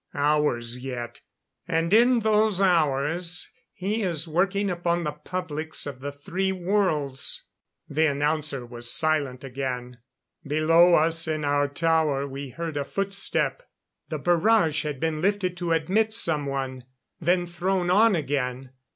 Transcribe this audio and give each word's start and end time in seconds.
Hours 0.15 0.79
yet. 0.83 1.21
And 1.67 1.93
in 1.93 2.21
those 2.21 2.59
hours, 2.59 3.47
he 3.71 4.01
is 4.01 4.27
working 4.27 4.71
upon 4.71 5.03
the 5.03 5.11
publics 5.11 5.85
of 5.85 5.99
the 5.99 6.11
three 6.11 6.51
worlds." 6.51 7.43
The 7.87 8.07
announcer 8.07 8.65
was 8.65 8.91
silent 8.91 9.43
again. 9.43 9.99
Below 10.43 10.95
us, 10.95 11.27
in 11.27 11.45
our 11.45 11.67
tower, 11.67 12.27
we 12.27 12.49
heard 12.49 12.77
a 12.77 12.83
footstep. 12.83 13.61
The 14.09 14.17
barrage 14.17 14.83
had 14.85 14.99
been 14.99 15.21
lifted 15.21 15.55
to 15.57 15.71
admit 15.71 16.15
someone, 16.15 16.85
then 17.19 17.45
thrown 17.45 17.91
on 17.91 18.15
again. 18.15 18.71